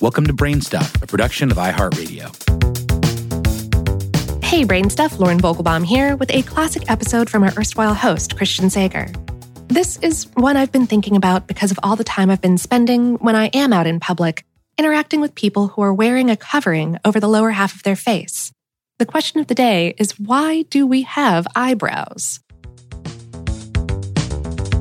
Welcome 0.00 0.26
to 0.28 0.32
Brainstuff, 0.32 1.02
a 1.02 1.06
production 1.06 1.50
of 1.50 1.58
iHeartRadio. 1.58 2.34
Hey, 4.42 4.64
Brainstuff, 4.64 5.18
Lauren 5.18 5.38
Vogelbaum 5.38 5.84
here 5.84 6.16
with 6.16 6.30
a 6.30 6.40
classic 6.40 6.90
episode 6.90 7.28
from 7.28 7.42
our 7.42 7.52
erstwhile 7.58 7.92
host, 7.92 8.34
Christian 8.34 8.70
Sager. 8.70 9.12
This 9.68 9.98
is 9.98 10.24
one 10.36 10.56
I've 10.56 10.72
been 10.72 10.86
thinking 10.86 11.16
about 11.16 11.46
because 11.46 11.70
of 11.70 11.78
all 11.82 11.96
the 11.96 12.04
time 12.04 12.30
I've 12.30 12.40
been 12.40 12.56
spending 12.56 13.16
when 13.16 13.36
I 13.36 13.48
am 13.48 13.74
out 13.74 13.86
in 13.86 14.00
public, 14.00 14.46
interacting 14.78 15.20
with 15.20 15.34
people 15.34 15.68
who 15.68 15.82
are 15.82 15.92
wearing 15.92 16.30
a 16.30 16.36
covering 16.36 16.96
over 17.04 17.20
the 17.20 17.28
lower 17.28 17.50
half 17.50 17.74
of 17.74 17.82
their 17.82 17.94
face. 17.94 18.52
The 18.98 19.04
question 19.04 19.38
of 19.38 19.48
the 19.48 19.54
day 19.54 19.94
is 19.98 20.18
why 20.18 20.62
do 20.70 20.86
we 20.86 21.02
have 21.02 21.46
eyebrows? 21.54 22.40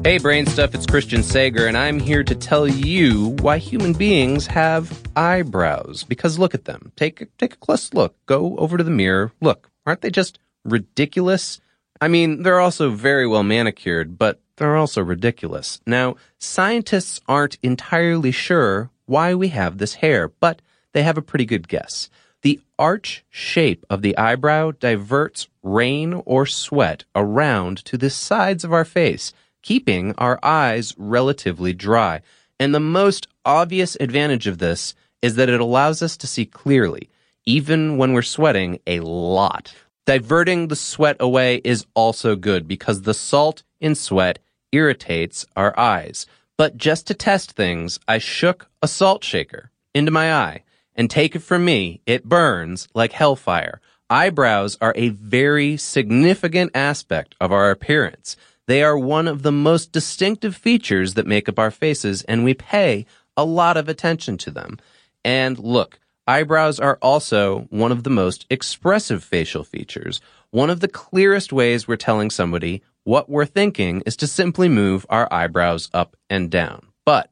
Hey, 0.09 0.17
Brain 0.17 0.47
Stuff, 0.47 0.73
it's 0.73 0.87
Christian 0.87 1.21
Sager, 1.21 1.67
and 1.67 1.77
I'm 1.77 1.99
here 1.99 2.23
to 2.23 2.33
tell 2.33 2.67
you 2.67 3.35
why 3.41 3.59
human 3.59 3.93
beings 3.93 4.47
have 4.47 5.03
eyebrows. 5.15 6.03
Because 6.03 6.39
look 6.39 6.55
at 6.55 6.65
them. 6.65 6.91
Take, 6.95 7.27
take 7.37 7.53
a 7.53 7.57
close 7.57 7.93
look. 7.93 8.15
Go 8.25 8.57
over 8.57 8.75
to 8.75 8.83
the 8.83 8.89
mirror. 8.89 9.31
Look, 9.39 9.69
aren't 9.85 10.01
they 10.01 10.09
just 10.09 10.39
ridiculous? 10.65 11.61
I 12.01 12.07
mean, 12.07 12.41
they're 12.41 12.59
also 12.59 12.89
very 12.89 13.27
well 13.27 13.43
manicured, 13.43 14.17
but 14.17 14.41
they're 14.57 14.77
also 14.77 15.03
ridiculous. 15.03 15.79
Now, 15.85 16.15
scientists 16.39 17.21
aren't 17.27 17.59
entirely 17.61 18.31
sure 18.31 18.89
why 19.05 19.35
we 19.35 19.49
have 19.49 19.77
this 19.77 19.93
hair, 19.93 20.29
but 20.29 20.59
they 20.91 21.03
have 21.03 21.19
a 21.19 21.21
pretty 21.21 21.45
good 21.45 21.67
guess. 21.67 22.09
The 22.41 22.59
arch 22.79 23.23
shape 23.29 23.85
of 23.91 24.01
the 24.01 24.17
eyebrow 24.17 24.71
diverts 24.71 25.49
rain 25.61 26.23
or 26.25 26.47
sweat 26.47 27.03
around 27.13 27.85
to 27.85 27.95
the 27.95 28.09
sides 28.09 28.63
of 28.63 28.73
our 28.73 28.85
face 28.85 29.33
keeping 29.69 30.15
our 30.17 30.39
eyes 30.41 30.95
relatively 30.97 31.73
dry. 31.73 32.19
And 32.59 32.73
the 32.73 32.79
most 32.79 33.27
obvious 33.45 33.95
advantage 33.99 34.47
of 34.47 34.57
this 34.57 34.95
is 35.21 35.35
that 35.35 35.47
it 35.47 35.61
allows 35.61 36.01
us 36.01 36.17
to 36.17 36.25
see 36.25 36.47
clearly, 36.47 37.07
even 37.45 37.97
when 37.97 38.13
we're 38.13 38.23
sweating 38.23 38.79
a 38.87 38.99
lot. 39.01 39.75
Diverting 40.07 40.69
the 40.69 40.75
sweat 40.75 41.17
away 41.19 41.61
is 41.63 41.85
also 41.93 42.35
good 42.35 42.67
because 42.67 43.03
the 43.03 43.13
salt 43.13 43.61
in 43.79 43.93
sweat 43.93 44.39
irritates 44.71 45.45
our 45.55 45.79
eyes. 45.79 46.25
But 46.57 46.75
just 46.75 47.05
to 47.05 47.13
test 47.13 47.51
things, 47.51 47.99
I 48.07 48.17
shook 48.17 48.71
a 48.81 48.87
salt 48.87 49.23
shaker 49.23 49.69
into 49.93 50.09
my 50.09 50.33
eye. 50.33 50.63
And 50.95 51.11
take 51.11 51.35
it 51.35 51.43
from 51.43 51.63
me, 51.63 52.01
it 52.07 52.25
burns 52.25 52.87
like 52.95 53.11
hellfire. 53.11 53.81
Eyebrows 54.09 54.79
are 54.81 54.93
a 54.95 55.09
very 55.09 55.77
significant 55.77 56.71
aspect 56.73 57.35
of 57.39 57.51
our 57.51 57.69
appearance. 57.69 58.35
They 58.69 58.83
are 58.83 58.99
one 58.99 59.27
of 59.27 59.41
the 59.41 59.51
most 59.51 59.91
distinctive 59.91 60.55
features 60.55 61.15
that 61.15 61.25
make 61.25 61.49
up 61.49 61.57
our 61.57 61.71
faces, 61.71 62.21
and 62.25 62.43
we 62.43 62.53
pay 62.53 63.07
a 63.35 63.43
lot 63.43 63.77
of 63.77 63.89
attention 63.89 64.37
to 64.37 64.51
them. 64.51 64.77
And 65.25 65.57
look, 65.57 65.99
eyebrows 66.27 66.79
are 66.79 66.99
also 67.01 67.61
one 67.71 67.91
of 67.91 68.03
the 68.03 68.11
most 68.11 68.45
expressive 68.51 69.23
facial 69.23 69.63
features. 69.63 70.21
One 70.51 70.69
of 70.69 70.81
the 70.81 70.87
clearest 70.87 71.51
ways 71.51 71.87
we're 71.87 71.95
telling 71.95 72.29
somebody 72.29 72.83
what 73.05 73.27
we're 73.27 73.47
thinking 73.47 74.03
is 74.05 74.15
to 74.17 74.27
simply 74.27 74.69
move 74.69 75.03
our 75.09 75.27
eyebrows 75.33 75.89
up 75.91 76.15
and 76.29 76.51
down. 76.51 76.89
But 77.05 77.31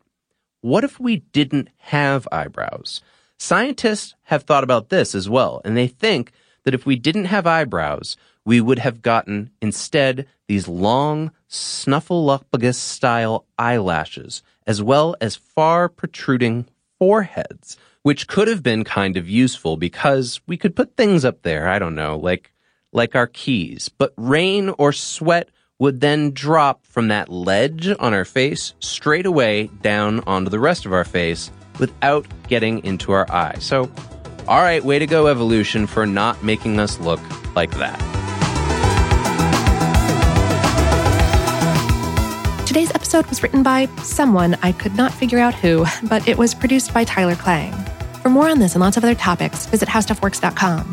what 0.61 0.83
if 0.83 0.99
we 0.99 1.17
didn't 1.17 1.69
have 1.77 2.27
eyebrows? 2.31 3.02
Scientists 3.38 4.15
have 4.23 4.41
thought 4.41 4.63
about 4.63 4.89
this 4.89 5.13
as 5.13 5.30
well, 5.30 5.61
and 5.63 5.77
they 5.77 5.85
think 5.85 6.31
that 6.63 6.73
if 6.73 6.88
we 6.88 6.95
didn't 6.95 7.25
have 7.25 7.45
eyebrows, 7.45 8.17
we 8.47 8.61
would 8.61 8.79
have 8.79 9.01
gotten 9.01 9.51
instead 9.61 10.25
these 10.47 10.69
long 10.69 11.31
snuffleupagus 11.49 12.75
style 12.75 13.45
eyelashes, 13.59 14.41
as 14.65 14.81
well 14.81 15.17
as 15.19 15.35
far 15.35 15.89
protruding 15.89 16.65
foreheads, 16.97 17.75
which 18.03 18.25
could 18.25 18.47
have 18.47 18.63
been 18.63 18.85
kind 18.85 19.17
of 19.17 19.27
useful 19.27 19.75
because 19.75 20.39
we 20.47 20.55
could 20.55 20.77
put 20.77 20.95
things 20.95 21.25
up 21.25 21.41
there, 21.41 21.67
I 21.67 21.77
don't 21.77 21.93
know, 21.93 22.17
like 22.17 22.53
like 22.93 23.15
our 23.15 23.27
keys. 23.27 23.89
But 23.89 24.13
rain 24.15 24.69
or 24.77 24.93
sweat 24.93 25.49
would 25.77 25.99
then 25.99 26.31
drop 26.31 26.86
from 26.86 27.09
that 27.09 27.27
ledge 27.27 27.89
on 27.99 28.13
our 28.13 28.23
face 28.23 28.75
straight 28.80 29.25
away 29.25 29.69
down 29.81 30.21
onto 30.21 30.49
the 30.49 30.59
rest 30.59 30.86
of 30.86 30.93
our 30.93 31.03
face 31.03 31.52
without 31.80 32.25
getting 32.47 32.81
into 32.86 33.11
our 33.11 33.30
eye. 33.30 33.57
So, 33.59 33.91
all 34.47 34.61
right, 34.61 34.86
way 34.86 34.99
to 34.99 35.05
go, 35.05 35.27
evolution, 35.27 35.86
for 35.86 36.05
not 36.05 36.45
making 36.45 36.80
us 36.80 36.97
look 37.02 37.19
like 37.53 37.71
that. 37.71 38.17
Today's 42.67 42.92
episode 42.94 43.26
was 43.28 43.42
written 43.42 43.64
by 43.64 43.86
someone 44.04 44.58
I 44.61 44.73
could 44.73 44.94
not 44.94 45.14
figure 45.14 45.39
out 45.39 45.55
who, 45.55 45.86
but 46.10 46.28
it 46.28 46.38
was 46.38 46.54
produced 46.54 46.94
by 46.94 47.05
Tyler 47.05 47.36
Klang. 47.36 47.72
For 48.22 48.30
more 48.30 48.50
on 48.50 48.60
this 48.60 48.73
and 48.73 48.82
lots 48.82 48.98
of 48.98 49.05
other 49.05 49.16
topics, 49.16 49.66
visit 49.67 49.88
howstuffworks.com. 49.88 50.83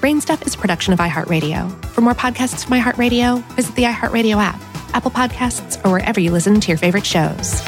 Brainstuff 0.00 0.44
is 0.44 0.56
a 0.56 0.58
production 0.58 0.92
of 0.92 0.98
iHeartRadio. 0.98 1.84
For 1.86 2.00
more 2.00 2.14
podcasts 2.14 2.64
from 2.64 2.76
iHeartRadio, 2.76 3.40
visit 3.52 3.72
the 3.76 3.84
iHeartRadio 3.84 4.34
app, 4.42 4.60
Apple 4.96 5.12
Podcasts, 5.12 5.80
or 5.86 5.92
wherever 5.92 6.18
you 6.18 6.32
listen 6.32 6.60
to 6.60 6.68
your 6.68 6.76
favorite 6.76 7.06
shows. 7.06 7.62